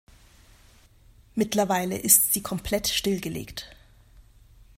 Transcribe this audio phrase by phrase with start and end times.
[1.35, 3.69] Mittlerweile ist sie komplett stillgelegt.